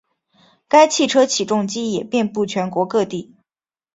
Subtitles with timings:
[0.67, 3.35] 该汽车起重机也遍布全国各地。